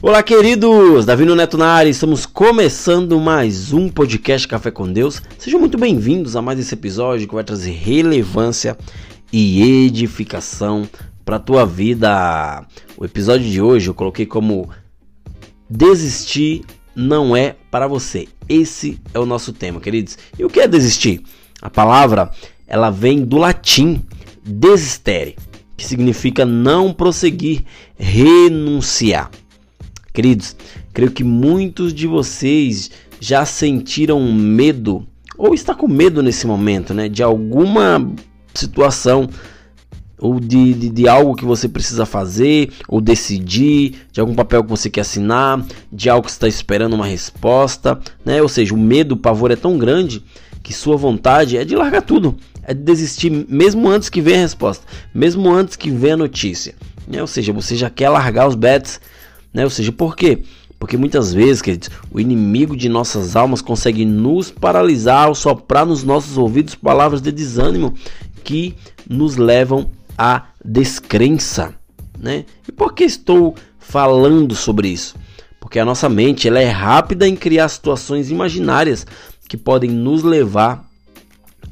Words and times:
Olá, 0.00 0.22
queridos! 0.22 1.04
Davi 1.04 1.24
Neto 1.24 1.58
na 1.58 1.72
área, 1.72 1.90
estamos 1.90 2.24
começando 2.24 3.18
mais 3.18 3.72
um 3.72 3.88
podcast 3.88 4.46
Café 4.46 4.70
com 4.70 4.92
Deus. 4.92 5.20
Sejam 5.36 5.58
muito 5.58 5.76
bem-vindos 5.76 6.36
a 6.36 6.40
mais 6.40 6.60
esse 6.60 6.72
episódio 6.72 7.26
que 7.26 7.34
vai 7.34 7.42
trazer 7.42 7.72
relevância 7.72 8.78
e 9.32 9.86
edificação 9.86 10.88
para 11.24 11.34
a 11.34 11.40
tua 11.40 11.66
vida. 11.66 12.64
O 12.96 13.04
episódio 13.04 13.50
de 13.50 13.60
hoje 13.60 13.90
eu 13.90 13.94
coloquei 13.94 14.24
como 14.24 14.70
Desistir 15.68 16.64
não 16.94 17.36
é 17.36 17.56
para 17.68 17.88
você. 17.88 18.28
Esse 18.48 19.00
é 19.12 19.18
o 19.18 19.26
nosso 19.26 19.52
tema, 19.52 19.80
queridos. 19.80 20.16
E 20.38 20.44
o 20.44 20.48
que 20.48 20.60
é 20.60 20.68
desistir? 20.68 21.24
A 21.60 21.68
palavra 21.68 22.30
ela 22.68 22.88
vem 22.88 23.24
do 23.24 23.36
latim 23.36 24.04
desistere, 24.44 25.34
que 25.76 25.84
significa 25.84 26.44
não 26.46 26.92
prosseguir, 26.92 27.64
renunciar. 27.98 29.28
Queridos, 30.18 30.56
creio 30.92 31.12
que 31.12 31.22
muitos 31.22 31.94
de 31.94 32.04
vocês 32.08 32.90
já 33.20 33.44
sentiram 33.44 34.20
medo 34.32 35.06
ou 35.36 35.54
está 35.54 35.76
com 35.76 35.86
medo 35.86 36.24
nesse 36.24 36.44
momento, 36.44 36.92
né, 36.92 37.08
de 37.08 37.22
alguma 37.22 38.04
situação 38.52 39.30
ou 40.18 40.40
de, 40.40 40.74
de, 40.74 40.88
de, 40.88 41.08
algo 41.08 41.36
que 41.36 41.44
você 41.44 41.68
precisa 41.68 42.04
fazer 42.04 42.72
ou 42.88 43.00
decidir, 43.00 44.08
de 44.10 44.20
algum 44.20 44.34
papel 44.34 44.64
que 44.64 44.70
você 44.70 44.90
quer 44.90 45.02
assinar, 45.02 45.64
de 45.92 46.10
algo 46.10 46.26
que 46.26 46.32
está 46.32 46.48
esperando 46.48 46.94
uma 46.94 47.06
resposta, 47.06 47.96
né? 48.24 48.42
Ou 48.42 48.48
seja, 48.48 48.74
o 48.74 48.76
medo, 48.76 49.12
o 49.12 49.16
pavor 49.16 49.52
é 49.52 49.56
tão 49.56 49.78
grande 49.78 50.24
que 50.64 50.74
sua 50.74 50.96
vontade 50.96 51.56
é 51.56 51.64
de 51.64 51.76
largar 51.76 52.02
tudo, 52.02 52.36
é 52.64 52.74
de 52.74 52.82
desistir 52.82 53.30
mesmo 53.30 53.88
antes 53.88 54.08
que 54.08 54.20
venha 54.20 54.38
a 54.38 54.42
resposta, 54.42 54.84
mesmo 55.14 55.48
antes 55.48 55.76
que 55.76 55.92
venha 55.92 56.14
a 56.14 56.16
notícia, 56.16 56.74
né? 57.06 57.20
Ou 57.20 57.28
seja, 57.28 57.52
você 57.52 57.76
já 57.76 57.88
quer 57.88 58.08
largar 58.08 58.48
os 58.48 58.56
bets 58.56 59.00
né? 59.52 59.64
Ou 59.64 59.70
seja, 59.70 59.92
por 59.92 60.16
quê? 60.16 60.42
Porque 60.78 60.96
muitas 60.96 61.34
vezes, 61.34 61.60
queridos, 61.60 61.90
o 62.10 62.20
inimigo 62.20 62.76
de 62.76 62.88
nossas 62.88 63.34
almas 63.34 63.60
consegue 63.60 64.04
nos 64.04 64.50
paralisar 64.50 65.26
ao 65.26 65.34
soprar 65.34 65.84
nos 65.84 66.04
nossos 66.04 66.38
ouvidos 66.38 66.74
palavras 66.74 67.20
de 67.20 67.32
desânimo 67.32 67.94
que 68.44 68.76
nos 69.08 69.36
levam 69.36 69.90
à 70.16 70.46
descrença, 70.64 71.74
né? 72.18 72.44
E 72.66 72.72
por 72.72 72.94
que 72.94 73.04
estou 73.04 73.56
falando 73.78 74.54
sobre 74.54 74.88
isso? 74.88 75.16
Porque 75.60 75.78
a 75.78 75.84
nossa 75.84 76.08
mente 76.08 76.46
ela 76.46 76.60
é 76.60 76.68
rápida 76.68 77.26
em 77.26 77.34
criar 77.34 77.68
situações 77.68 78.30
imaginárias 78.30 79.06
que 79.48 79.56
podem 79.56 79.90
nos 79.90 80.22
levar 80.22 80.88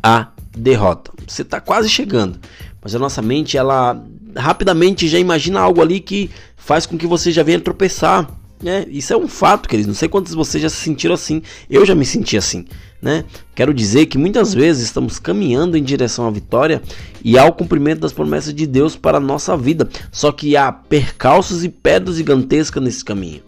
à 0.02 0.28
derrota. 0.56 1.12
Você 1.26 1.42
está 1.42 1.60
quase 1.60 1.88
chegando, 1.88 2.40
mas 2.82 2.94
a 2.94 2.98
nossa 2.98 3.22
mente 3.22 3.56
ela 3.56 4.02
rapidamente 4.36 5.08
já 5.08 5.18
imagina 5.18 5.60
algo 5.60 5.80
ali 5.80 6.00
que 6.00 6.30
faz 6.56 6.86
com 6.86 6.96
que 6.96 7.06
você 7.06 7.30
já 7.30 7.42
venha 7.42 7.60
tropeçar. 7.60 8.28
Né? 8.62 8.86
Isso 8.88 9.12
é 9.12 9.16
um 9.16 9.28
fato, 9.28 9.68
queridos. 9.68 9.88
Não 9.88 9.94
sei 9.94 10.08
quantos 10.08 10.32
de 10.32 10.36
vocês 10.36 10.62
já 10.62 10.68
se 10.68 10.76
sentiram 10.76 11.14
assim. 11.14 11.42
Eu 11.68 11.84
já 11.84 11.94
me 11.94 12.04
senti 12.04 12.36
assim. 12.36 12.64
Né? 13.00 13.24
Quero 13.54 13.74
dizer 13.74 14.06
que 14.06 14.16
muitas 14.16 14.54
vezes 14.54 14.84
estamos 14.84 15.18
caminhando 15.18 15.76
em 15.76 15.82
direção 15.82 16.26
à 16.26 16.30
vitória 16.30 16.82
e 17.22 17.38
ao 17.38 17.52
cumprimento 17.52 18.00
das 18.00 18.12
promessas 18.12 18.54
de 18.54 18.66
Deus 18.66 18.96
para 18.96 19.18
a 19.18 19.20
nossa 19.20 19.56
vida. 19.56 19.88
Só 20.10 20.32
que 20.32 20.56
há 20.56 20.72
percalços 20.72 21.64
e 21.64 21.68
pedras 21.68 22.16
gigantescas 22.16 22.82
nesse 22.82 23.04
caminho. 23.04 23.42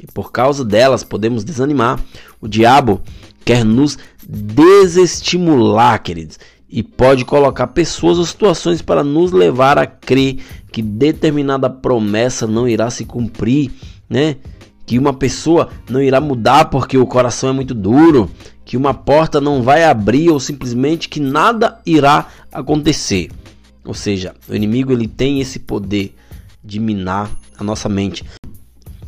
E 0.00 0.06
por 0.06 0.30
causa 0.30 0.64
delas 0.64 1.02
podemos 1.02 1.44
desanimar. 1.44 2.00
O 2.40 2.46
diabo 2.46 3.02
quer 3.44 3.64
nos 3.64 3.98
desestimular, 4.26 6.02
queridos 6.02 6.38
e 6.74 6.82
pode 6.82 7.24
colocar 7.24 7.68
pessoas 7.68 8.18
ou 8.18 8.26
situações 8.26 8.82
para 8.82 9.04
nos 9.04 9.30
levar 9.30 9.78
a 9.78 9.86
crer 9.86 10.38
que 10.72 10.82
determinada 10.82 11.70
promessa 11.70 12.48
não 12.48 12.66
irá 12.66 12.90
se 12.90 13.04
cumprir, 13.04 13.70
né? 14.10 14.38
Que 14.84 14.98
uma 14.98 15.12
pessoa 15.12 15.68
não 15.88 16.02
irá 16.02 16.20
mudar 16.20 16.64
porque 16.64 16.98
o 16.98 17.06
coração 17.06 17.50
é 17.50 17.52
muito 17.52 17.74
duro, 17.74 18.28
que 18.64 18.76
uma 18.76 18.92
porta 18.92 19.40
não 19.40 19.62
vai 19.62 19.84
abrir 19.84 20.30
ou 20.30 20.40
simplesmente 20.40 21.08
que 21.08 21.20
nada 21.20 21.78
irá 21.86 22.26
acontecer. 22.50 23.30
Ou 23.84 23.94
seja, 23.94 24.34
o 24.48 24.54
inimigo 24.56 24.90
ele 24.90 25.06
tem 25.06 25.40
esse 25.40 25.60
poder 25.60 26.12
de 26.64 26.80
minar 26.80 27.30
a 27.56 27.62
nossa 27.62 27.88
mente. 27.88 28.24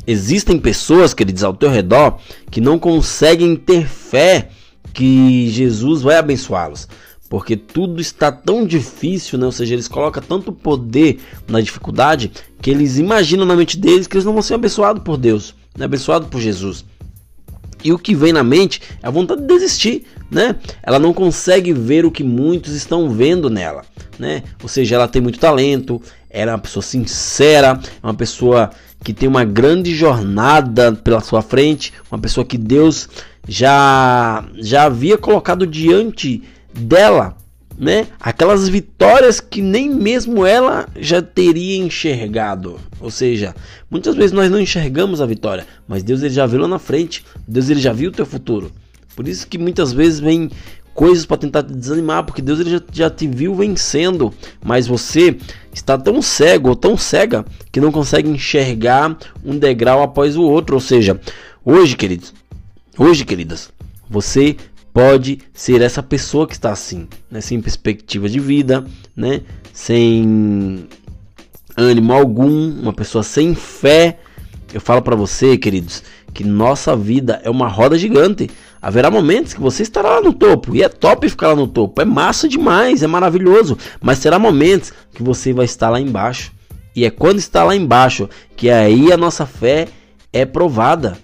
Existem 0.07 0.57
pessoas, 0.57 1.13
queridos, 1.13 1.43
ao 1.43 1.53
teu 1.53 1.69
redor 1.69 2.17
que 2.49 2.61
não 2.61 2.79
conseguem 2.79 3.57
ter 3.57 3.85
fé 3.85 4.51
que 4.93 5.49
Jesus 5.49 6.01
vai 6.01 6.15
abençoá-los 6.15 6.87
porque 7.29 7.57
tudo 7.57 7.99
está 7.99 8.31
tão 8.31 8.65
difícil, 8.65 9.37
né? 9.37 9.45
Ou 9.45 9.51
seja, 9.51 9.73
eles 9.73 9.87
colocam 9.87 10.23
tanto 10.23 10.51
poder 10.51 11.19
na 11.47 11.59
dificuldade 11.59 12.31
que 12.61 12.69
eles 12.69 12.97
imaginam 12.97 13.45
na 13.45 13.55
mente 13.55 13.77
deles 13.77 14.07
que 14.07 14.15
eles 14.15 14.25
não 14.25 14.33
vão 14.33 14.41
ser 14.41 14.53
abençoados 14.53 15.03
por 15.03 15.17
Deus, 15.17 15.53
né? 15.77 15.85
abençoados 15.85 16.29
por 16.29 16.39
Jesus. 16.39 16.85
E 17.83 17.93
o 17.93 17.99
que 17.99 18.15
vem 18.15 18.33
na 18.33 18.43
mente 18.43 18.81
é 19.03 19.07
a 19.07 19.11
vontade 19.11 19.41
de 19.41 19.47
desistir, 19.47 20.05
né? 20.31 20.55
Ela 20.81 20.97
não 20.97 21.13
consegue 21.13 21.73
ver 21.73 22.05
o 22.05 22.11
que 22.11 22.23
muitos 22.23 22.73
estão 22.73 23.09
vendo 23.09 23.49
nela, 23.49 23.83
né? 24.17 24.43
Ou 24.63 24.69
seja, 24.69 24.95
ela 24.95 25.07
tem 25.07 25.21
muito 25.21 25.37
talento, 25.37 26.01
ela 26.29 26.51
é 26.51 26.55
uma 26.55 26.61
pessoa 26.61 26.81
sincera, 26.81 27.79
é 28.01 28.05
uma 28.05 28.15
pessoa 28.15 28.71
que 29.03 29.13
tem 29.13 29.29
uma 29.29 29.45
grande 29.45 29.93
jornada 29.93 30.91
pela 30.91 31.21
sua 31.21 31.41
frente, 31.41 31.93
uma 32.11 32.19
pessoa 32.19 32.45
que 32.45 32.57
Deus 32.57 33.07
já 33.47 34.43
já 34.57 34.85
havia 34.85 35.17
colocado 35.17 35.65
diante 35.67 36.43
dela, 36.77 37.35
né? 37.77 38.07
Aquelas 38.19 38.67
vitórias 38.67 39.39
que 39.39 39.61
nem 39.61 39.89
mesmo 39.89 40.45
ela 40.45 40.87
já 40.99 41.21
teria 41.21 41.77
enxergado. 41.77 42.79
Ou 42.99 43.11
seja, 43.11 43.55
muitas 43.89 44.15
vezes 44.15 44.31
nós 44.31 44.49
não 44.49 44.59
enxergamos 44.59 45.21
a 45.21 45.25
vitória, 45.25 45.67
mas 45.87 46.03
Deus 46.03 46.23
ele 46.23 46.33
já 46.33 46.45
viu 46.45 46.61
lá 46.61 46.67
na 46.67 46.79
frente. 46.79 47.23
Deus 47.47 47.69
ele 47.69 47.79
já 47.79 47.93
viu 47.93 48.09
o 48.09 48.13
teu 48.13 48.25
futuro. 48.25 48.71
Por 49.15 49.27
isso 49.27 49.47
que 49.47 49.57
muitas 49.57 49.93
vezes 49.93 50.19
vem 50.19 50.49
coisas 50.93 51.27
para 51.27 51.37
tentar 51.37 51.61
te 51.61 51.73
desanimar, 51.73 52.23
porque 52.23 52.41
Deus 52.41 52.59
ele 52.59 52.71
já, 52.71 52.81
já 52.91 53.09
te 53.09 53.27
viu 53.27 53.53
vencendo, 53.53 54.33
mas 54.65 54.87
você 54.87 55.37
está 55.71 55.95
tão 55.95 56.23
cego 56.23 56.69
ou 56.69 56.75
tão 56.75 56.97
cega 56.97 57.45
que 57.71 57.79
não 57.79 57.91
consegue 57.91 58.27
enxergar 58.27 59.15
um 59.45 59.59
degrau 59.59 60.01
após 60.01 60.35
o 60.35 60.41
outro. 60.41 60.75
Ou 60.75 60.81
seja, 60.81 61.19
hoje, 61.63 61.95
queridos, 61.95 62.33
hoje, 62.97 63.23
queridas, 63.25 63.69
você 64.09 64.55
pode 64.97 65.41
ser 65.53 65.79
essa 65.83 66.01
pessoa 66.01 66.47
que 66.47 66.53
está 66.53 66.71
assim, 66.71 67.07
né? 67.29 67.39
sem 67.39 67.61
perspectiva 67.61 68.27
de 68.27 68.39
vida, 68.39 68.83
né? 69.15 69.41
sem 69.71 70.87
ânimo 71.77 72.13
algum, 72.13 72.81
uma 72.81 72.91
pessoa 72.91 73.23
sem 73.23 73.53
fé. 73.53 74.17
Eu 74.73 74.81
falo 74.81 75.03
para 75.03 75.15
você, 75.15 75.55
queridos, 75.55 76.01
que 76.33 76.43
nossa 76.43 76.95
vida 76.95 77.39
é 77.43 77.49
uma 77.49 77.67
roda 77.67 77.95
gigante. 77.95 78.49
Haverá 78.81 79.11
momentos 79.11 79.53
que 79.53 79.61
você 79.61 79.83
estará 79.83 80.15
lá 80.15 80.21
no 80.21 80.33
topo, 80.33 80.75
e 80.75 80.81
é 80.81 80.89
top 80.89 81.29
ficar 81.29 81.49
lá 81.49 81.55
no 81.55 81.67
topo, 81.67 82.01
é 82.01 82.05
massa 82.05 82.49
demais, 82.49 83.03
é 83.03 83.07
maravilhoso, 83.07 83.77
mas 84.01 84.17
será 84.17 84.39
momentos 84.39 84.91
que 85.13 85.21
você 85.21 85.53
vai 85.53 85.65
estar 85.65 85.91
lá 85.91 86.01
embaixo. 86.01 86.51
E 86.95 87.05
é 87.05 87.11
quando 87.11 87.37
está 87.37 87.63
lá 87.63 87.75
embaixo 87.75 88.27
que 88.55 88.67
aí 88.67 89.13
a 89.13 89.17
nossa 89.17 89.45
fé 89.45 89.89
é 90.33 90.43
provada. 90.43 91.19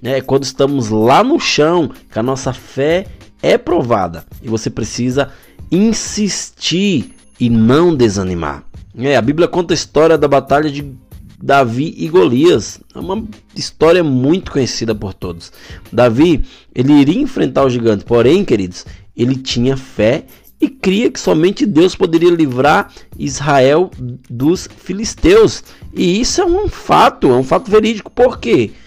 É 0.00 0.20
quando 0.20 0.44
estamos 0.44 0.90
lá 0.90 1.24
no 1.24 1.40
chão 1.40 1.90
que 2.12 2.18
a 2.18 2.22
nossa 2.22 2.52
fé 2.52 3.06
é 3.42 3.56
provada 3.58 4.24
e 4.42 4.48
você 4.48 4.70
precisa 4.70 5.30
insistir 5.70 7.14
e 7.38 7.50
não 7.50 7.94
desanimar. 7.94 8.64
É, 8.96 9.16
a 9.16 9.22
Bíblia 9.22 9.46
conta 9.46 9.74
a 9.74 9.76
história 9.76 10.16
da 10.16 10.26
batalha 10.26 10.70
de 10.70 10.94
Davi 11.42 11.94
e 11.98 12.08
Golias. 12.08 12.80
É 12.94 12.98
uma 12.98 13.24
história 13.54 14.02
muito 14.02 14.50
conhecida 14.50 14.94
por 14.94 15.12
todos. 15.12 15.52
Davi, 15.92 16.44
ele 16.74 16.92
iria 16.92 17.20
enfrentar 17.20 17.64
o 17.64 17.70
gigante, 17.70 18.04
porém, 18.04 18.44
queridos, 18.44 18.86
ele 19.16 19.36
tinha 19.36 19.76
fé 19.76 20.24
e 20.58 20.68
cria 20.68 21.10
que 21.10 21.20
somente 21.20 21.66
Deus 21.66 21.94
poderia 21.94 22.30
livrar 22.30 22.90
Israel 23.18 23.90
dos 24.30 24.68
filisteus. 24.78 25.62
E 25.92 26.20
isso 26.20 26.40
é 26.40 26.46
um 26.46 26.68
fato, 26.68 27.28
é 27.28 27.34
um 27.34 27.44
fato 27.44 27.70
verídico. 27.70 28.10
Por 28.10 28.38
quê? 28.38 28.70
Porque 28.70 28.85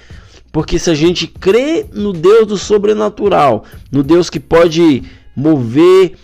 se 0.79 0.89
a 0.89 0.95
gente 0.95 1.27
crê 1.27 1.85
no 1.91 2.11
Deus 2.11 2.47
do 2.47 2.57
sobrenatural, 2.57 3.65
no 3.91 4.03
Deus 4.03 4.29
que 4.29 4.39
pode 4.39 5.03
mover 5.35 6.15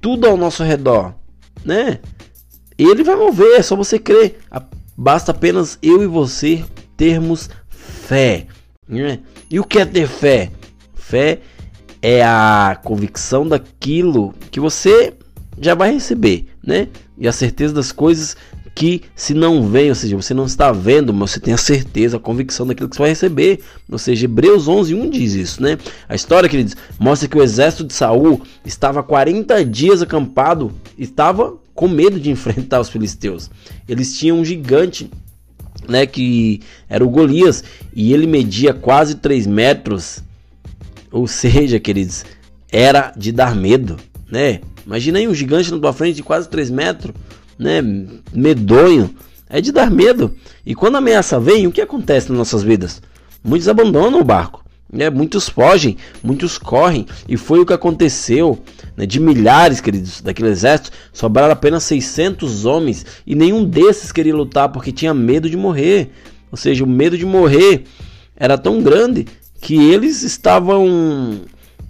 tudo 0.00 0.26
ao 0.26 0.36
nosso 0.36 0.62
redor, 0.62 1.14
né? 1.64 1.98
Ele 2.78 3.04
vai 3.04 3.16
mover, 3.16 3.58
é 3.58 3.62
só 3.62 3.76
você 3.76 3.98
crer. 3.98 4.38
Basta 4.96 5.32
apenas 5.32 5.78
eu 5.82 6.02
e 6.02 6.06
você 6.06 6.64
termos 6.96 7.50
fé. 7.68 8.46
Né? 8.88 9.20
E 9.50 9.58
o 9.58 9.64
que 9.64 9.78
é 9.78 9.84
ter 9.84 10.06
fé? 10.06 10.50
Fé 10.94 11.40
é 12.02 12.22
a 12.22 12.78
convicção 12.82 13.46
daquilo 13.46 14.34
que 14.50 14.60
você 14.60 15.14
já 15.60 15.74
vai 15.74 15.92
receber, 15.92 16.46
né? 16.62 16.88
E 17.16 17.26
a 17.28 17.32
certeza 17.32 17.72
das 17.72 17.92
coisas 17.92 18.36
que 18.74 19.02
se 19.14 19.34
não 19.34 19.68
vem, 19.68 19.88
ou 19.88 19.94
seja, 19.94 20.16
você 20.16 20.34
não 20.34 20.46
está 20.46 20.72
vendo, 20.72 21.14
mas 21.14 21.30
você 21.30 21.40
tem 21.40 21.54
a 21.54 21.58
certeza, 21.58 22.16
a 22.16 22.20
convicção 22.20 22.66
daquilo 22.66 22.88
que 22.88 22.96
você 22.96 23.02
vai 23.02 23.10
receber. 23.10 23.60
Ou 23.90 23.98
seja, 23.98 24.24
Hebreus 24.24 24.66
11, 24.66 24.94
1 24.94 25.10
diz 25.10 25.34
isso, 25.34 25.62
né? 25.62 25.78
A 26.08 26.14
história, 26.14 26.48
queridos, 26.48 26.76
mostra 26.98 27.28
que 27.28 27.38
o 27.38 27.42
exército 27.42 27.84
de 27.84 27.92
Saul 27.92 28.42
estava 28.64 29.02
40 29.02 29.64
dias 29.64 30.02
acampado, 30.02 30.72
estava 30.98 31.54
com 31.74 31.86
medo 31.86 32.18
de 32.18 32.30
enfrentar 32.32 32.80
os 32.80 32.88
filisteus. 32.88 33.50
Eles 33.88 34.18
tinham 34.18 34.38
um 34.38 34.44
gigante 34.44 35.08
né, 35.88 36.06
que 36.06 36.60
era 36.88 37.04
o 37.04 37.10
Golias, 37.10 37.62
e 37.94 38.12
ele 38.12 38.26
media 38.26 38.72
quase 38.72 39.16
3 39.16 39.46
metros. 39.46 40.20
Ou 41.10 41.26
seja, 41.26 41.78
queridos, 41.78 42.24
era 42.72 43.12
de 43.16 43.30
dar 43.30 43.54
medo, 43.54 43.96
né? 44.28 44.60
Imagina 44.84 45.18
aí 45.18 45.28
um 45.28 45.34
gigante 45.34 45.70
na 45.70 45.78
tua 45.78 45.92
frente 45.92 46.16
de 46.16 46.22
quase 46.22 46.48
3 46.48 46.70
metros, 46.70 47.14
né? 47.58 47.82
Medonho. 48.32 49.14
É 49.48 49.60
de 49.60 49.70
dar 49.70 49.90
medo. 49.90 50.34
E 50.64 50.74
quando 50.74 50.96
a 50.96 50.98
ameaça 50.98 51.38
vem, 51.38 51.66
o 51.66 51.72
que 51.72 51.80
acontece 51.80 52.28
nas 52.28 52.38
nossas 52.38 52.62
vidas? 52.62 53.00
Muitos 53.42 53.68
abandonam 53.68 54.20
o 54.20 54.24
barco. 54.24 54.64
Né? 54.92 55.10
Muitos 55.10 55.48
fogem, 55.48 55.96
muitos 56.22 56.58
correm. 56.58 57.06
E 57.28 57.36
foi 57.36 57.60
o 57.60 57.66
que 57.66 57.72
aconteceu. 57.72 58.58
Né? 58.96 59.06
De 59.06 59.20
milhares, 59.20 59.80
queridos, 59.80 60.20
daquele 60.20 60.48
exército, 60.48 60.90
sobraram 61.12 61.52
apenas 61.52 61.84
600 61.84 62.64
homens. 62.64 63.04
E 63.26 63.34
nenhum 63.34 63.64
desses 63.64 64.10
queria 64.10 64.34
lutar 64.34 64.70
porque 64.70 64.90
tinha 64.90 65.12
medo 65.12 65.48
de 65.48 65.56
morrer. 65.56 66.10
Ou 66.50 66.56
seja, 66.56 66.82
o 66.82 66.88
medo 66.88 67.18
de 67.18 67.26
morrer 67.26 67.84
era 68.36 68.56
tão 68.56 68.82
grande 68.82 69.26
que 69.60 69.76
eles 69.76 70.22
estavam 70.22 71.40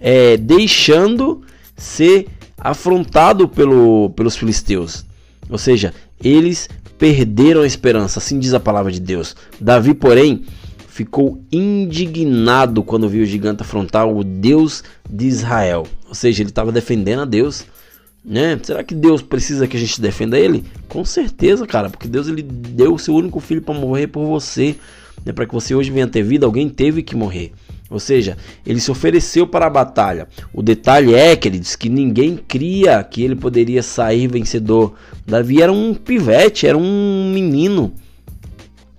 é, 0.00 0.36
deixando 0.36 1.42
ser 1.76 2.26
afrontado 2.58 3.48
pelo, 3.48 4.10
pelos 4.10 4.36
filisteus. 4.36 5.04
Ou 5.48 5.58
seja, 5.58 5.92
eles 6.22 6.68
perderam 6.98 7.62
a 7.62 7.66
esperança, 7.66 8.18
assim 8.18 8.38
diz 8.38 8.54
a 8.54 8.60
palavra 8.60 8.90
de 8.90 9.00
Deus. 9.00 9.36
Davi, 9.60 9.94
porém, 9.94 10.44
ficou 10.88 11.42
indignado 11.50 12.82
quando 12.82 13.08
viu 13.08 13.24
o 13.24 13.26
gigante 13.26 13.62
afrontar 13.62 14.08
o 14.08 14.22
Deus 14.22 14.84
de 15.10 15.26
Israel. 15.26 15.86
Ou 16.08 16.14
seja, 16.14 16.42
ele 16.42 16.50
estava 16.50 16.70
defendendo 16.70 17.22
a 17.22 17.24
Deus. 17.24 17.64
Né? 18.24 18.58
Será 18.62 18.82
que 18.82 18.94
Deus 18.94 19.20
precisa 19.20 19.66
que 19.66 19.76
a 19.76 19.80
gente 19.80 20.00
defenda 20.00 20.38
ele? 20.38 20.64
Com 20.88 21.04
certeza, 21.04 21.66
cara, 21.66 21.90
porque 21.90 22.08
Deus 22.08 22.28
ele 22.28 22.42
deu 22.42 22.94
o 22.94 22.98
seu 22.98 23.14
único 23.14 23.40
filho 23.40 23.60
para 23.60 23.74
morrer 23.74 24.06
por 24.06 24.24
você, 24.24 24.76
né? 25.26 25.32
para 25.32 25.46
que 25.46 25.52
você 25.52 25.74
hoje 25.74 25.90
venha 25.90 26.06
ter 26.06 26.22
vida, 26.22 26.46
alguém 26.46 26.68
teve 26.68 27.02
que 27.02 27.16
morrer. 27.16 27.52
Ou 27.94 28.00
seja, 28.00 28.36
ele 28.66 28.80
se 28.80 28.90
ofereceu 28.90 29.46
para 29.46 29.66
a 29.66 29.70
batalha. 29.70 30.26
O 30.52 30.60
detalhe 30.60 31.14
é, 31.14 31.36
queridos, 31.36 31.76
que 31.76 31.88
ninguém 31.88 32.36
cria 32.36 33.04
que 33.04 33.22
ele 33.22 33.36
poderia 33.36 33.84
sair 33.84 34.26
vencedor. 34.26 34.94
Davi 35.24 35.62
era 35.62 35.70
um 35.70 35.94
pivete, 35.94 36.66
era 36.66 36.76
um 36.76 37.30
menino, 37.32 37.94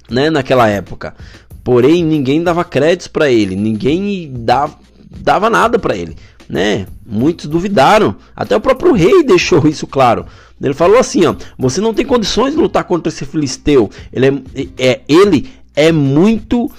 né, 0.09 0.29
naquela 0.29 0.69
época. 0.69 1.13
Porém, 1.61 2.05
ninguém 2.05 2.41
dava 2.41 2.63
créditos 2.63 3.09
para 3.09 3.29
ele, 3.29 3.53
ninguém 3.57 4.31
dava, 4.33 4.79
dava 5.09 5.49
nada 5.49 5.77
para 5.77 5.97
ele, 5.97 6.15
né? 6.47 6.87
Muitos 7.05 7.47
duvidaram. 7.47 8.15
Até 8.33 8.55
o 8.55 8.61
próprio 8.61 8.93
rei 8.93 9.23
deixou 9.23 9.67
isso 9.67 9.85
claro. 9.85 10.25
Ele 10.61 10.73
falou 10.73 10.97
assim, 10.97 11.25
ó: 11.25 11.35
"Você 11.59 11.81
não 11.81 11.93
tem 11.93 12.05
condições 12.05 12.53
de 12.53 12.61
lutar 12.61 12.85
contra 12.85 13.11
esse 13.11 13.25
filisteu. 13.25 13.89
Ele 14.13 14.27
é, 14.27 14.67
é 14.77 15.01
ele 15.05 15.49
é 15.75 15.91
muito 15.91 16.71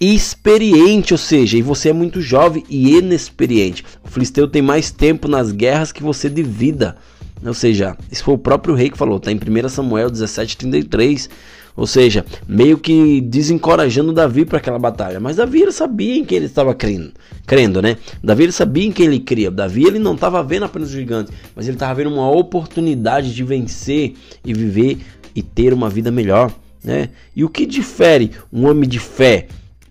experiente, 0.00 1.12
ou 1.12 1.18
seja, 1.18 1.56
e 1.56 1.62
você 1.62 1.90
é 1.90 1.92
muito 1.92 2.20
jovem 2.20 2.64
e 2.68 2.96
inexperiente. 2.96 3.84
O 4.04 4.08
filisteu 4.08 4.46
tem 4.48 4.62
mais 4.62 4.90
tempo 4.90 5.28
nas 5.28 5.50
guerras 5.52 5.92
que 5.92 6.02
você 6.02 6.28
de 6.28 6.42
vida. 6.42 6.96
Ou 7.44 7.54
seja, 7.54 7.96
isso 8.10 8.24
foi 8.24 8.34
o 8.34 8.38
próprio 8.38 8.74
rei 8.74 8.90
que 8.90 8.98
falou, 8.98 9.20
tá 9.20 9.30
em 9.30 9.36
1 9.36 9.68
Samuel 9.68 10.10
17:33. 10.10 11.28
Ou 11.76 11.86
seja, 11.86 12.26
meio 12.48 12.76
que 12.76 13.20
desencorajando 13.20 14.12
Davi 14.12 14.44
para 14.44 14.58
aquela 14.58 14.80
batalha. 14.80 15.20
Mas 15.20 15.36
Davi 15.36 15.70
sabia 15.70 16.16
em 16.16 16.24
quem 16.24 16.38
ele 16.38 16.46
estava 16.46 16.74
crendo, 16.74 17.12
crendo, 17.46 17.80
né? 17.80 17.96
Davi 18.20 18.50
sabia 18.50 18.84
em 18.84 18.90
quem 18.90 19.06
ele 19.06 19.20
cria. 19.20 19.48
Davi 19.48 19.84
ele 19.84 20.00
não 20.00 20.14
estava 20.14 20.42
vendo 20.42 20.64
apenas 20.64 20.88
o 20.88 20.92
gigante, 20.92 21.30
mas 21.54 21.68
ele 21.68 21.76
estava 21.76 21.94
vendo 21.94 22.12
uma 22.12 22.28
oportunidade 22.28 23.32
de 23.32 23.44
vencer 23.44 24.14
e 24.44 24.52
viver 24.52 24.98
e 25.36 25.40
ter 25.40 25.72
uma 25.72 25.88
vida 25.88 26.10
melhor, 26.10 26.52
né? 26.82 27.10
E 27.36 27.44
o 27.44 27.48
que 27.48 27.64
difere 27.64 28.32
um 28.52 28.68
homem 28.68 28.88
de 28.88 28.98
fé 28.98 29.46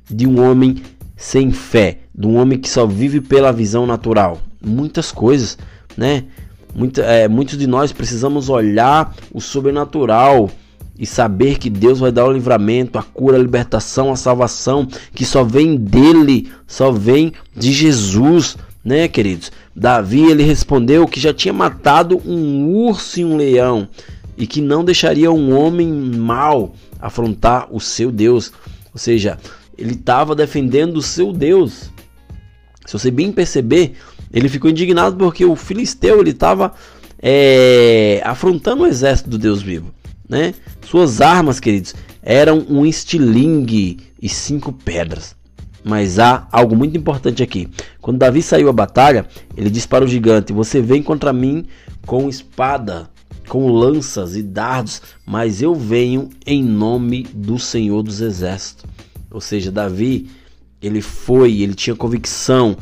de 0.10 0.28
um 0.28 0.42
homem 0.42 0.78
sem 1.16 1.52
fé, 1.52 2.00
de 2.14 2.28
um 2.28 2.38
homem 2.38 2.60
que 2.60 2.70
só 2.70 2.86
vive 2.86 3.20
pela 3.22 3.52
visão 3.52 3.86
natural. 3.86 4.40
Muitas 4.64 5.12
coisas, 5.12 5.58
né? 5.96 6.26
É, 6.98 7.28
muitos 7.28 7.58
de 7.58 7.66
nós 7.66 7.92
precisamos 7.92 8.50
olhar 8.50 9.16
o 9.34 9.42
sobrenatural 9.42 10.50
e 11.00 11.06
saber 11.06 11.58
que 11.58 11.70
Deus 11.70 12.00
vai 12.00 12.12
dar 12.12 12.26
o 12.26 12.32
livramento, 12.32 13.00
a 13.00 13.04
cura, 13.04 13.38
a 13.38 13.42
libertação, 13.42 14.12
a 14.12 14.16
salvação, 14.16 14.88
que 15.14 15.26
só 15.26 15.44
vem 15.44 15.76
dele, 15.76 16.52
só 16.68 16.92
vem 16.92 17.34
de 17.56 17.72
Jesus, 17.72 18.58
né, 18.84 19.08
queridos? 19.08 19.52
Davi 19.76 20.22
ele 20.22 20.44
respondeu 20.44 21.08
que 21.08 21.20
já 21.20 21.34
tinha 21.34 21.54
matado 21.54 22.22
um 22.26 22.68
urso 22.68 23.20
e 23.20 23.26
um 23.26 23.38
leão 23.38 23.88
e 24.38 24.46
que 24.46 24.62
não 24.62 24.84
deixaria 24.84 25.32
um 25.32 25.56
homem 25.58 25.92
mau 25.92 26.74
afrontar 27.00 27.68
o 27.72 27.80
seu 27.80 28.12
Deus. 28.12 28.52
Ou 28.94 29.00
seja, 29.00 29.38
ele 29.78 29.94
estava 29.94 30.36
defendendo 30.36 30.98
o 30.98 31.02
seu 31.02 31.32
Deus. 31.32 31.92
Se 32.86 32.94
você 32.94 33.12
bem 33.12 33.32
perceber, 33.32 33.96
ele 34.32 34.50
ficou 34.50 34.70
indignado 34.70 35.16
porque 35.16 35.46
o 35.46 35.56
filisteu 35.56 36.20
ele 36.20 36.32
estava 36.32 36.74
é, 37.22 38.22
afrontando 38.24 38.84
o 38.84 38.88
exército 38.88 39.30
do 39.30 39.38
Deus 39.38 39.62
vivo, 39.62 39.94
né? 40.28 40.54
Suas 40.86 41.22
armas, 41.22 41.60
queridos, 41.60 41.94
eram 42.22 42.66
um 42.70 42.86
estilingue 42.86 44.00
e 44.22 44.30
cinco 44.30 44.72
pedras. 44.72 45.36
Mas 45.84 46.20
há 46.20 46.48
algo 46.52 46.76
muito 46.76 46.98
importante 46.98 47.42
aqui. 47.42 47.70
Quando 48.02 48.18
Davi 48.18 48.42
saiu 48.42 48.68
à 48.68 48.74
batalha, 48.74 49.26
ele 49.56 49.70
disse 49.70 49.88
para 49.88 50.04
o 50.04 50.08
gigante: 50.08 50.52
Você 50.52 50.82
vem 50.82 51.02
contra 51.02 51.32
mim 51.32 51.66
com 52.06 52.28
espada, 52.28 53.10
com 53.48 53.72
lanças 53.72 54.36
e 54.36 54.44
dardos, 54.44 55.02
mas 55.26 55.62
eu 55.62 55.74
venho 55.74 56.30
em 56.46 56.62
nome 56.62 57.24
do 57.34 57.58
Senhor 57.58 58.04
dos 58.04 58.20
Exércitos. 58.20 58.86
Ou 59.38 59.42
seja, 59.42 59.72
Davi, 59.72 60.32
ele 60.82 61.00
foi, 61.00 61.62
ele 61.62 61.76
tinha 61.76 61.96
convicção 61.96 62.76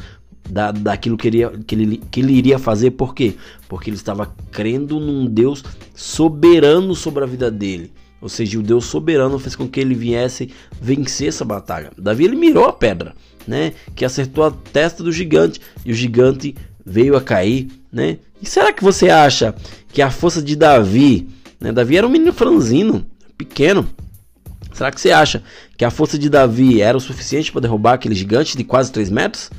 da, 0.49 0.71
daquilo 0.71 1.17
que 1.17 1.27
ele, 1.27 1.45
que, 1.67 1.75
ele, 1.75 2.01
que 2.09 2.21
ele 2.21 2.31
iria 2.31 2.57
fazer, 2.57 2.91
por 2.91 3.13
quê? 3.13 3.33
Porque 3.67 3.89
ele 3.89 3.97
estava 3.97 4.33
crendo 4.53 4.97
num 4.97 5.25
Deus 5.25 5.65
soberano 5.93 6.95
sobre 6.95 7.25
a 7.25 7.27
vida 7.27 7.51
dele. 7.51 7.91
Ou 8.21 8.29
seja, 8.29 8.57
o 8.57 8.63
Deus 8.63 8.85
soberano 8.85 9.37
fez 9.37 9.53
com 9.53 9.67
que 9.67 9.81
ele 9.81 9.93
viesse 9.93 10.49
vencer 10.81 11.27
essa 11.27 11.43
batalha. 11.43 11.91
Davi 11.97 12.23
ele 12.23 12.37
mirou 12.37 12.63
a 12.63 12.71
pedra, 12.71 13.13
né? 13.45 13.73
Que 13.93 14.05
acertou 14.05 14.45
a 14.45 14.51
testa 14.51 15.03
do 15.03 15.11
gigante 15.11 15.59
e 15.85 15.91
o 15.91 15.93
gigante 15.93 16.55
veio 16.85 17.17
a 17.17 17.21
cair, 17.21 17.67
né? 17.91 18.19
E 18.41 18.45
será 18.45 18.71
que 18.71 18.81
você 18.81 19.09
acha 19.09 19.53
que 19.91 20.01
a 20.01 20.09
força 20.09 20.41
de 20.41 20.55
Davi, 20.55 21.27
né? 21.59 21.73
Davi 21.73 21.97
era 21.97 22.07
um 22.07 22.09
menino 22.09 22.31
franzino, 22.31 23.05
pequeno, 23.37 23.85
Será 24.75 24.91
que 24.91 24.99
você 24.99 25.09
acha 25.11 25.41
que 25.77 25.85
a 25.85 25.89
força 25.89 26.19
de 26.19 26.29
Davi 26.29 26.81
era 26.81 26.97
o 26.97 27.01
suficiente 27.01 27.49
para 27.49 27.61
derrubar 27.61 27.93
aquele 27.93 28.13
gigante 28.13 28.57
de 28.57 28.63
quase 28.65 28.91
3 28.91 29.09
metros? 29.09 29.49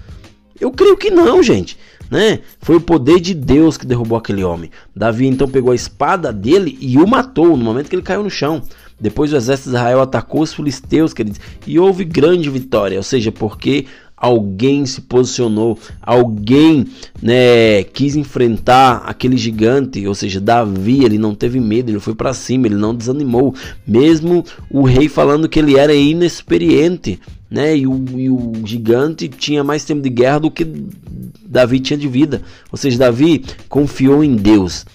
Eu 0.60 0.70
creio 0.70 0.94
que 0.94 1.10
não, 1.10 1.42
gente. 1.42 1.78
Né? 2.10 2.40
Foi 2.60 2.76
o 2.76 2.80
poder 2.80 3.18
de 3.18 3.32
Deus 3.32 3.78
que 3.78 3.86
derrubou 3.86 4.18
aquele 4.18 4.44
homem. 4.44 4.70
Davi 4.94 5.26
então 5.26 5.48
pegou 5.48 5.72
a 5.72 5.74
espada 5.74 6.30
dele 6.30 6.76
e 6.82 6.98
o 6.98 7.06
matou 7.06 7.56
no 7.56 7.64
momento 7.64 7.88
que 7.88 7.96
ele 7.96 8.02
caiu 8.02 8.22
no 8.22 8.28
chão. 8.28 8.62
Depois 9.00 9.32
o 9.32 9.36
exército 9.36 9.70
de 9.70 9.76
Israel 9.76 10.02
atacou 10.02 10.42
os 10.42 10.52
filisteus, 10.52 11.14
queridos, 11.14 11.40
e 11.66 11.78
houve 11.78 12.04
grande 12.04 12.48
vitória, 12.50 12.98
ou 12.98 13.02
seja, 13.02 13.32
porque 13.32 13.86
alguém 14.16 14.86
se 14.86 15.02
posicionou, 15.02 15.78
alguém 16.00 16.86
né, 17.20 17.84
quis 17.84 18.16
enfrentar 18.16 19.02
aquele 19.04 19.36
gigante, 19.36 20.06
ou 20.06 20.14
seja, 20.14 20.40
Davi, 20.40 21.04
ele 21.04 21.18
não 21.18 21.34
teve 21.34 21.60
medo, 21.60 21.90
ele 21.90 22.00
foi 22.00 22.14
para 22.14 22.32
cima, 22.32 22.66
ele 22.66 22.76
não 22.76 22.94
desanimou, 22.94 23.54
mesmo 23.86 24.44
o 24.70 24.82
rei 24.82 25.08
falando 25.08 25.48
que 25.48 25.58
ele 25.58 25.76
era 25.76 25.94
inexperiente, 25.94 27.20
né, 27.50 27.76
e 27.76 27.86
o, 27.86 28.04
e 28.16 28.30
o 28.30 28.52
gigante 28.64 29.28
tinha 29.28 29.62
mais 29.62 29.84
tempo 29.84 30.00
de 30.00 30.10
guerra 30.10 30.40
do 30.40 30.50
que 30.50 30.66
Davi 31.44 31.78
tinha 31.78 31.98
de 31.98 32.08
vida, 32.08 32.42
ou 32.72 32.78
seja, 32.78 32.98
Davi 32.98 33.44
confiou 33.68 34.24
em 34.24 34.34
Deus. 34.34 34.86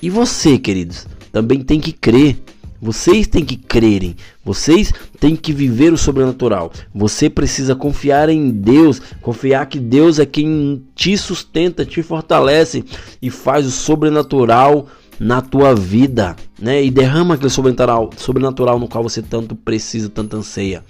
E 0.00 0.08
você, 0.08 0.58
queridos, 0.58 1.06
também 1.32 1.60
tem 1.62 1.80
que 1.80 1.92
crer 1.92 2.38
vocês 2.80 3.26
têm 3.26 3.44
que 3.44 3.56
crerem, 3.56 4.16
vocês 4.44 4.92
têm 5.18 5.34
que 5.34 5.52
viver 5.52 5.92
o 5.92 5.98
sobrenatural. 5.98 6.72
Você 6.94 7.28
precisa 7.28 7.74
confiar 7.74 8.28
em 8.28 8.50
Deus, 8.50 9.00
confiar 9.20 9.66
que 9.66 9.78
Deus 9.78 10.18
é 10.18 10.26
quem 10.26 10.82
te 10.94 11.16
sustenta, 11.16 11.84
te 11.84 12.02
fortalece 12.02 12.84
e 13.20 13.30
faz 13.30 13.66
o 13.66 13.70
sobrenatural 13.70 14.86
na 15.18 15.40
tua 15.40 15.74
vida, 15.74 16.36
né? 16.60 16.84
E 16.84 16.90
derrama 16.90 17.34
aquele 17.34 17.50
sobrenatural, 17.50 18.10
sobrenatural 18.16 18.78
no 18.78 18.88
qual 18.88 19.02
você 19.02 19.22
tanto 19.22 19.54
precisa, 19.54 20.08
tanto 20.08 20.36
anseia. 20.36 20.84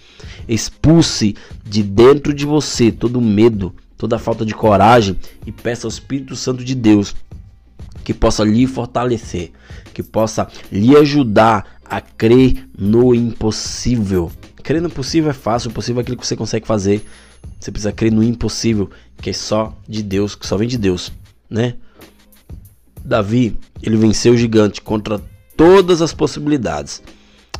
Expulse 0.49 1.37
de 1.64 1.83
dentro 1.83 2.35
de 2.35 2.45
você 2.45 2.90
todo 2.90 3.21
medo, 3.21 3.73
toda 3.97 4.19
falta 4.19 4.45
de 4.45 4.55
coragem 4.55 5.16
e 5.47 5.52
peça 5.52 5.87
ao 5.87 5.90
Espírito 5.90 6.35
Santo 6.35 6.64
de 6.64 6.75
Deus 6.75 7.14
que 8.06 8.14
possa 8.14 8.44
lhe 8.44 8.68
fortalecer, 8.68 9.50
que 9.92 10.00
possa 10.00 10.46
lhe 10.70 10.96
ajudar 10.96 11.80
a 11.84 12.00
crer 12.00 12.64
no 12.78 13.12
impossível. 13.12 14.30
Crer 14.62 14.80
no 14.80 14.88
possível 14.88 15.30
é 15.30 15.34
fácil, 15.34 15.70
o 15.70 15.75
possível 15.75 15.98
é 15.98 16.02
aquilo 16.02 16.16
que 16.16 16.25
você 16.25 16.36
consegue 16.36 16.68
fazer. 16.68 17.04
Você 17.58 17.72
precisa 17.72 17.90
crer 17.90 18.12
no 18.12 18.22
impossível, 18.22 18.88
que 19.20 19.30
é 19.30 19.32
só 19.32 19.76
de 19.88 20.04
Deus, 20.04 20.36
que 20.36 20.46
só 20.46 20.56
vem 20.56 20.68
de 20.68 20.78
Deus, 20.78 21.12
né? 21.50 21.75
Davi, 23.04 23.58
ele 23.82 23.96
venceu 23.96 24.34
o 24.34 24.36
gigante 24.36 24.80
contra 24.80 25.20
todas 25.56 26.00
as 26.00 26.14
possibilidades. 26.14 27.02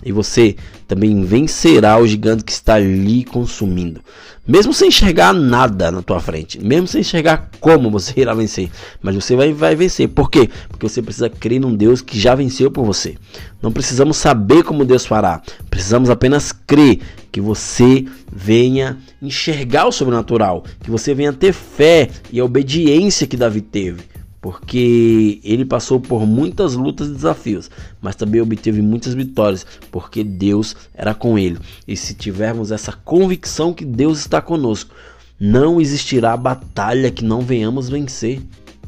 E 0.04 0.12
você 0.12 0.56
também 0.86 1.24
vencerá 1.24 1.98
o 1.98 2.06
gigante 2.06 2.44
que 2.44 2.52
está 2.52 2.78
lhe 2.78 3.24
consumindo. 3.24 4.00
Mesmo 4.46 4.72
sem 4.72 4.88
enxergar 4.88 5.32
nada 5.32 5.90
na 5.90 6.02
tua 6.02 6.20
frente, 6.20 6.62
mesmo 6.64 6.86
sem 6.86 7.00
enxergar 7.00 7.50
como 7.58 7.90
você 7.90 8.20
irá 8.20 8.32
vencer, 8.32 8.70
mas 9.02 9.14
você 9.16 9.34
vai, 9.34 9.52
vai 9.52 9.74
vencer. 9.74 10.08
Por 10.08 10.30
quê? 10.30 10.48
Porque 10.68 10.88
você 10.88 11.02
precisa 11.02 11.28
crer 11.28 11.60
num 11.60 11.74
Deus 11.74 12.00
que 12.00 12.18
já 12.18 12.34
venceu 12.34 12.70
por 12.70 12.84
você. 12.84 13.16
Não 13.60 13.72
precisamos 13.72 14.16
saber 14.16 14.62
como 14.62 14.84
Deus 14.84 15.04
fará, 15.04 15.42
precisamos 15.68 16.08
apenas 16.10 16.52
crer 16.52 17.00
que 17.32 17.40
você 17.40 18.04
venha 18.32 18.98
enxergar 19.20 19.86
o 19.86 19.92
sobrenatural, 19.92 20.64
que 20.80 20.90
você 20.90 21.12
venha 21.12 21.32
ter 21.32 21.52
fé 21.52 22.08
e 22.30 22.38
a 22.38 22.44
obediência 22.44 23.26
que 23.26 23.36
Davi 23.36 23.60
teve 23.60 24.15
porque 24.46 25.40
ele 25.42 25.64
passou 25.64 25.98
por 25.98 26.24
muitas 26.24 26.74
lutas 26.76 27.08
e 27.08 27.14
desafios, 27.14 27.68
mas 28.00 28.14
também 28.14 28.40
obteve 28.40 28.80
muitas 28.80 29.12
vitórias, 29.12 29.66
porque 29.90 30.22
Deus 30.22 30.76
era 30.94 31.12
com 31.12 31.36
ele. 31.36 31.58
E 31.84 31.96
se 31.96 32.14
tivermos 32.14 32.70
essa 32.70 32.92
convicção 32.92 33.74
que 33.74 33.84
Deus 33.84 34.20
está 34.20 34.40
conosco, 34.40 34.94
não 35.36 35.80
existirá 35.80 36.36
batalha 36.36 37.10
que 37.10 37.24
não 37.24 37.40
venhamos 37.40 37.88
vencer. 37.88 38.40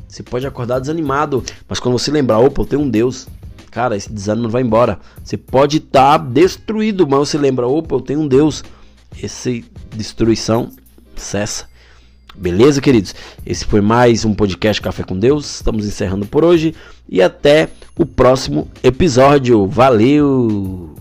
Você 0.06 0.22
pode 0.22 0.46
acordar 0.46 0.78
desanimado, 0.78 1.42
mas 1.68 1.80
quando 1.80 1.98
você 1.98 2.12
lembrar, 2.12 2.38
opa, 2.38 2.62
eu 2.62 2.66
tenho 2.66 2.82
um 2.82 2.88
Deus, 2.88 3.26
cara, 3.68 3.96
esse 3.96 4.12
desânimo 4.12 4.48
vai 4.48 4.62
embora. 4.62 5.00
Você 5.24 5.36
pode 5.36 5.78
estar 5.78 6.20
tá 6.20 6.24
destruído, 6.24 7.04
mas 7.04 7.18
você 7.18 7.36
lembra, 7.36 7.66
opa, 7.66 7.96
eu 7.96 8.00
tenho 8.00 8.20
um 8.20 8.28
Deus. 8.28 8.62
Essa 9.20 9.50
destruição 9.90 10.70
cessa. 11.16 11.66
Beleza, 12.38 12.80
queridos? 12.80 13.16
Esse 13.44 13.64
foi 13.64 13.80
mais 13.80 14.24
um 14.24 14.32
podcast 14.32 14.80
Café 14.80 15.02
com 15.02 15.18
Deus. 15.18 15.56
Estamos 15.56 15.84
encerrando 15.84 16.24
por 16.24 16.44
hoje 16.44 16.72
e 17.08 17.20
até 17.20 17.68
o 17.98 18.06
próximo 18.06 18.70
episódio. 18.80 19.66
Valeu! 19.66 20.94